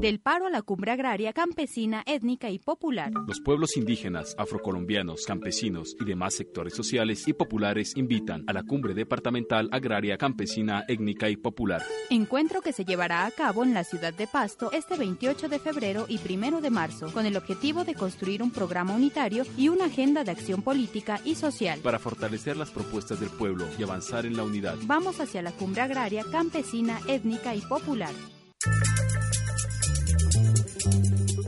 [0.00, 3.12] Del paro a la cumbre agraria, campesina, étnica y popular.
[3.26, 8.92] Los pueblos indígenas, afrocolombianos, campesinos y demás sectores sociales y populares invitan a la cumbre
[8.92, 11.82] departamental agraria campesina, étnica y popular.
[12.10, 16.04] Encuentro que se llevará a cabo en la ciudad de Pasto este 28 de febrero
[16.08, 20.24] y 1 de marzo, con el objetivo de construir un programa unitario y una agenda
[20.24, 21.80] de acción política y social.
[21.80, 24.76] Para fortalecer las propuestas del pueblo y avanzar en la unidad.
[24.82, 28.12] Vamos hacia la cumbre agraria, campesina, étnica y popular.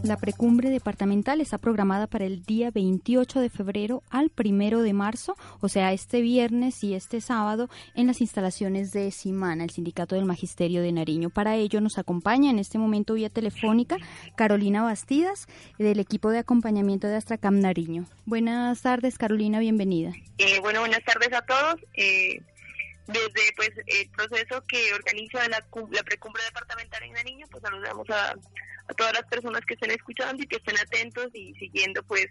[0.09, 5.37] La precumbre departamental está programada para el día 28 de febrero al 1 de marzo,
[5.61, 10.25] o sea, este viernes y este sábado, en las instalaciones de Simana, el Sindicato del
[10.25, 11.29] Magisterio de Nariño.
[11.29, 13.99] Para ello nos acompaña en este momento vía telefónica
[14.35, 15.47] Carolina Bastidas,
[15.79, 18.07] del equipo de acompañamiento de Astracam Nariño.
[18.25, 20.15] Buenas tardes, Carolina, bienvenida.
[20.39, 21.83] Eh, bueno, buenas tardes a todos.
[21.93, 22.41] Eh,
[23.09, 28.35] desde pues el proceso que organiza la, la precumbre departamental en Nariño, pues saludamos a,
[28.89, 32.27] a todas las personas que estén escuchando y que estén atentos y siguiendo pues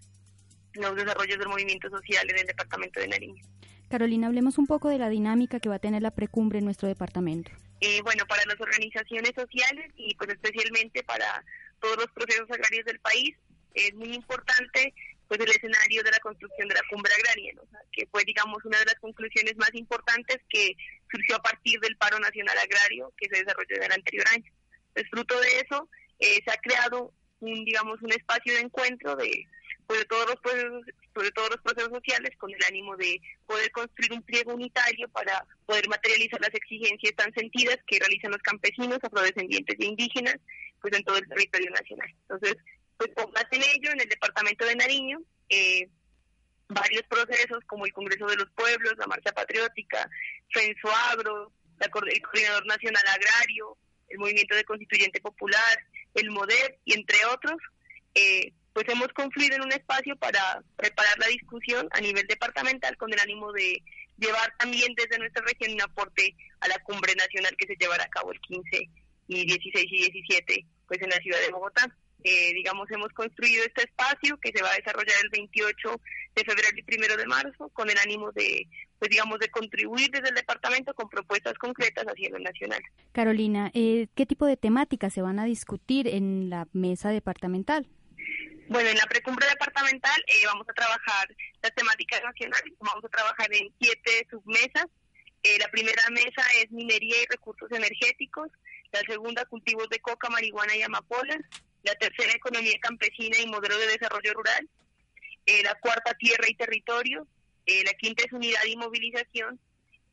[0.73, 3.43] los desarrollos del movimiento social en el departamento de Nariño.
[3.89, 6.87] Carolina, hablemos un poco de la dinámica que va a tener la precumbre en nuestro
[6.87, 7.51] departamento.
[7.79, 11.43] Eh, bueno, para las organizaciones sociales y pues especialmente para
[11.79, 13.35] todos los procesos agrarios del país,
[13.73, 14.93] es muy importante
[15.27, 17.61] pues el escenario de la construcción de la cumbre agraria, ¿no?
[17.61, 20.75] O sea, que fue digamos una de las conclusiones más importantes que
[21.11, 24.51] surgió a partir del paro nacional agrario que se desarrolló en el anterior año.
[24.93, 25.89] Pues fruto de eso
[26.19, 29.45] eh, se ha creado un digamos un espacio de encuentro de
[29.85, 33.71] pues, de todos los procesos sobre todos los procesos sociales con el ánimo de poder
[33.71, 38.99] construir un pliego unitario para poder materializar las exigencias tan sentidas que realizan los campesinos,
[39.01, 40.35] afrodescendientes e indígenas
[40.81, 42.09] pues en todo el territorio nacional.
[42.21, 42.55] Entonces,
[42.97, 43.09] pues
[43.51, 45.19] en ello, en el departamento de Nariño,
[45.49, 45.89] eh,
[46.67, 50.09] varios procesos como el Congreso de los Pueblos, la Marcha Patriótica,
[51.11, 53.77] Agro, la, Cor- el Coordinador Nacional Agrario,
[54.09, 57.57] el Movimiento de Constituyente Popular, el MODEP y entre otros,
[58.15, 63.11] eh, pues hemos confluido en un espacio para preparar la discusión a nivel departamental con
[63.11, 63.81] el ánimo de
[64.17, 68.09] llevar también desde nuestra región un aporte a la cumbre nacional que se llevará a
[68.09, 68.89] cabo el 15
[69.27, 71.85] y 16 y 17 pues en la ciudad de Bogotá.
[72.23, 76.01] Eh, digamos, hemos construido este espacio que se va a desarrollar el 28
[76.35, 78.67] de febrero y primero de marzo con el ánimo de,
[78.99, 82.81] pues digamos, de contribuir desde el departamento con propuestas concretas hacia lo nacional.
[83.11, 87.87] Carolina, eh, ¿qué tipo de temáticas se van a discutir en la mesa departamental?
[88.69, 91.27] Bueno, en la precumbre departamental eh, vamos a trabajar
[91.61, 94.87] las temáticas nacionales, vamos a trabajar en siete submesas.
[95.43, 98.49] Eh, la primera mesa es minería y recursos energéticos,
[98.91, 101.39] la segunda cultivos de coca, marihuana y amapolas,
[101.83, 104.67] la tercera economía campesina y modelo de desarrollo rural,
[105.45, 107.25] eh, la cuarta tierra y territorio,
[107.67, 109.59] eh, la quinta es unidad y movilización,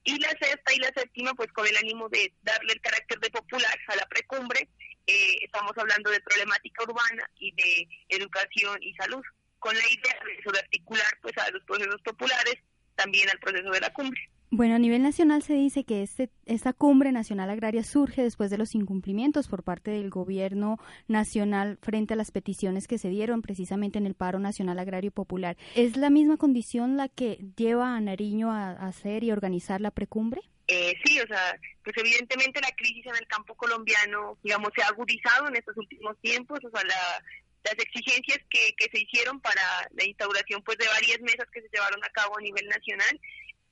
[0.04, 3.30] y la sexta y la séptima, pues con el ánimo de darle el carácter de
[3.30, 4.68] popular a la precumbre,
[5.06, 9.22] eh, estamos hablando de problemática urbana y de educación y salud,
[9.58, 12.56] con la idea de eso, de articular pues a los procesos populares
[12.96, 14.20] también al proceso de la cumbre.
[14.56, 18.56] Bueno, a nivel nacional se dice que este, esta cumbre nacional agraria surge después de
[18.56, 20.78] los incumplimientos por parte del gobierno
[21.08, 25.56] nacional frente a las peticiones que se dieron precisamente en el paro nacional agrario popular.
[25.74, 30.40] ¿Es la misma condición la que lleva a Nariño a, hacer y organizar la precumbre?
[30.68, 34.86] Eh, sí, o sea, pues evidentemente la crisis en el campo colombiano, digamos, se ha
[34.86, 37.24] agudizado en estos últimos tiempos, o sea, la,
[37.64, 39.62] las exigencias que, que se hicieron para
[39.96, 43.20] la instauración pues de varias mesas que se llevaron a cabo a nivel nacional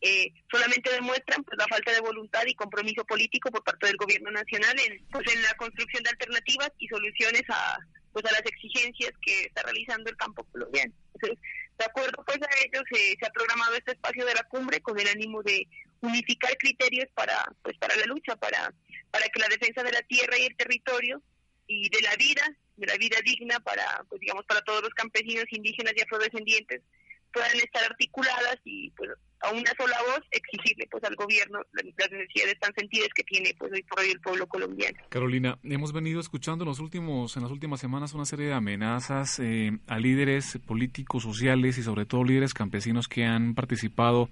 [0.04, 4.32] eh, solamente demuestran pues la falta de voluntad y compromiso político por parte del gobierno
[4.32, 7.78] nacional en pues en la construcción de alternativas y soluciones a
[8.12, 10.92] pues a las exigencias que está realizando el campo colombiano.
[11.14, 11.38] Entonces,
[11.78, 14.98] de acuerdo pues a ello se, se ha programado este espacio de la cumbre con
[14.98, 15.68] el ánimo de
[16.00, 18.74] unificar criterios para pues para la lucha para
[19.12, 21.22] para que la defensa de la tierra y el territorio
[21.68, 22.42] y de la vida
[22.76, 26.82] de la vida digna para pues digamos para todos los campesinos indígenas y afrodescendientes
[27.32, 29.10] puedan estar articuladas y pues
[29.42, 33.72] a una sola voz exigirle pues al gobierno las necesidades tan sentidas que tiene pues
[33.72, 34.98] hoy por hoy el pueblo colombiano.
[35.08, 39.38] Carolina, hemos venido escuchando en los últimos en las últimas semanas una serie de amenazas
[39.40, 44.28] eh, a líderes políticos, sociales y sobre todo líderes campesinos que han participado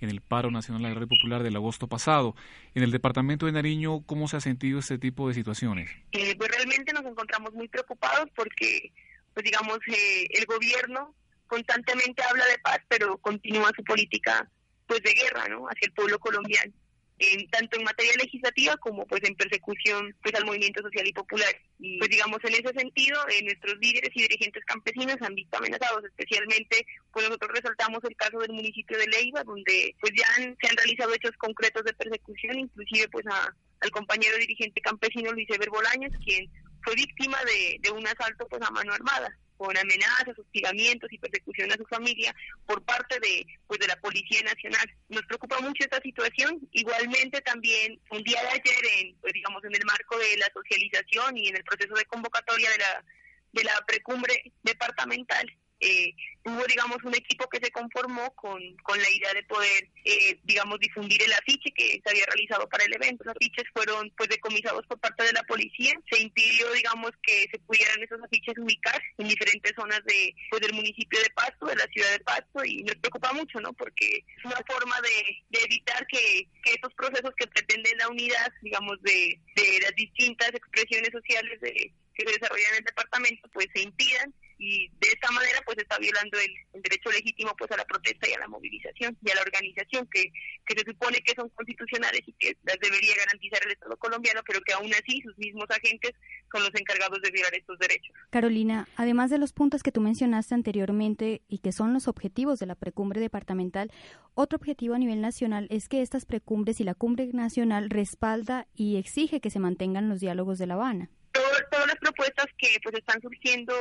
[0.00, 2.34] en el paro nacional agrario popular del agosto pasado.
[2.74, 5.90] En el departamento de Nariño, ¿cómo se ha sentido este tipo de situaciones?
[6.12, 8.92] Eh, pues realmente nos encontramos muy preocupados porque
[9.32, 11.14] pues digamos eh, el gobierno
[11.52, 14.48] constantemente habla de paz pero continúa su política
[14.86, 16.72] pues de guerra no hacia el pueblo colombiano
[17.18, 21.54] en, tanto en materia legislativa como pues en persecución pues al movimiento social y popular.
[21.78, 26.04] Y pues digamos en ese sentido, eh, nuestros líderes y dirigentes campesinos han visto amenazados,
[26.04, 30.76] especialmente pues nosotros resaltamos el caso del municipio de Leiva, donde pues ya se han
[30.76, 36.12] realizado hechos concretos de persecución, inclusive pues a, al compañero dirigente campesino Luis Eber Bolaños,
[36.24, 36.50] quien
[36.82, 41.70] fue víctima de, de un asalto pues a mano armada con amenazas, hostigamientos y persecución
[41.70, 42.34] a su familia
[42.66, 44.90] por parte de pues de la Policía Nacional.
[45.08, 46.58] Nos preocupa mucho esta situación.
[46.72, 51.38] Igualmente también un día de ayer en pues, digamos en el marco de la socialización
[51.38, 53.04] y en el proceso de convocatoria de la
[53.52, 55.46] de la precumbre departamental
[55.82, 56.14] eh,
[56.44, 60.78] hubo, digamos, un equipo que se conformó con, con la idea de poder, eh, digamos,
[60.78, 63.24] difundir el afiche que se había realizado para el evento.
[63.24, 65.92] Los afiches fueron, pues, decomisados por parte de la policía.
[66.10, 70.74] Se impidió, digamos, que se pudieran esos afiches ubicar en diferentes zonas de, pues, del
[70.74, 73.72] municipio de Pasto, de la ciudad de Pasto, y nos preocupa mucho, ¿no?
[73.72, 79.00] Porque es una forma de, evitar que, que estos procesos que pretenden la unidad, digamos,
[79.02, 83.82] de, de las distintas expresiones sociales de, que se desarrollan en el departamento, pues, se
[83.82, 84.32] impidan
[84.62, 88.32] y de esta manera pues está violando el, derecho legítimo pues a la protesta y
[88.34, 90.32] a la movilización y a la organización que,
[90.64, 94.60] que se supone que son constitucionales y que las debería garantizar el Estado colombiano, pero
[94.60, 96.12] que aún así sus mismos agentes
[96.52, 98.14] son los encargados de violar estos derechos.
[98.30, 102.66] Carolina, además de los puntos que tú mencionaste anteriormente y que son los objetivos de
[102.66, 103.90] la precumbre departamental,
[104.34, 108.96] otro objetivo a nivel nacional es que estas precumbres y la cumbre nacional respalda y
[108.96, 111.10] exige que se mantengan los diálogos de La Habana.
[111.32, 113.74] todas las propuestas que pues están surgiendo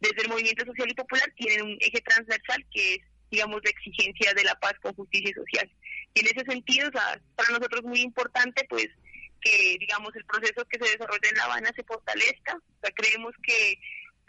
[0.00, 3.00] desde el movimiento social y popular tienen un eje transversal que es,
[3.30, 5.70] digamos, la exigencia de la paz con justicia social.
[6.14, 8.88] Y en ese sentido, para nosotros es muy importante, pues,
[9.40, 12.56] que, digamos, el proceso que se desarrolla en La Habana se fortalezca.
[12.56, 13.78] O sea, creemos que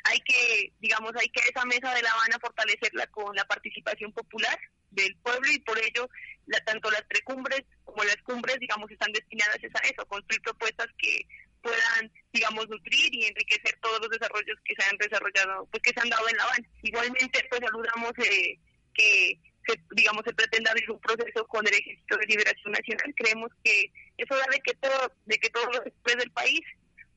[0.05, 4.57] hay que, digamos, hay que esa mesa de La Habana fortalecerla con la participación popular
[4.91, 6.09] del pueblo y por ello
[6.47, 10.87] la, tanto las precumbres como las cumbres, digamos, están destinadas a eso, a construir propuestas
[10.97, 11.21] que
[11.61, 15.99] puedan, digamos, nutrir y enriquecer todos los desarrollos que se han desarrollado, pues que se
[15.99, 16.67] han dado en La Habana.
[16.83, 18.59] Igualmente, pues saludamos eh,
[18.93, 23.13] que se, digamos, se pretenda abrir un proceso con el Ejército de Liberación Nacional.
[23.15, 26.61] Creemos que eso da de que todo, de que todos los sectores del país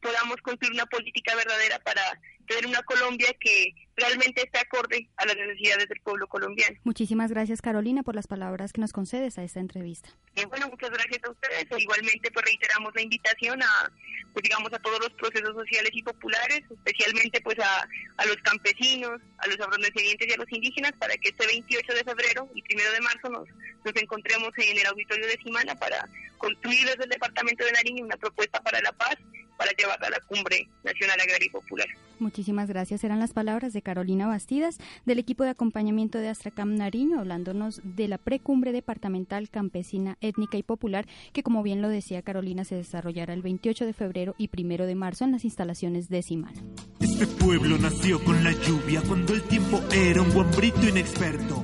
[0.01, 2.03] podamos construir una política verdadera para
[2.47, 6.79] tener una Colombia que realmente esté acorde a las necesidades del pueblo colombiano.
[6.85, 10.11] Muchísimas gracias Carolina por las palabras que nos concedes a esta entrevista.
[10.35, 11.67] Bien, bueno, muchas gracias a ustedes.
[11.71, 13.93] E igualmente pues reiteramos la invitación a
[14.33, 17.87] pues digamos a todos los procesos sociales y populares, especialmente pues a,
[18.17, 22.05] a los campesinos, a los afrodescendientes y a los indígenas para que este 28 de
[22.05, 23.49] febrero y 1 de marzo nos,
[23.85, 28.17] nos encontremos en el auditorio de Simana para construir desde el departamento de Nariño una
[28.17, 29.17] propuesta para la paz
[29.63, 31.87] para llevarla a la cumbre nacional agraria y popular.
[32.19, 33.05] Muchísimas gracias.
[33.05, 38.09] Eran las palabras de Carolina Bastidas del equipo de acompañamiento de Astracam Nariño, hablándonos de
[38.09, 43.35] la precumbre departamental campesina, étnica y popular, que como bien lo decía Carolina, se desarrollará
[43.35, 46.61] el 28 de febrero y primero de marzo en las instalaciones de Simana.
[46.99, 51.62] Este pueblo nació con la lluvia cuando el tiempo era un guambrito inexperto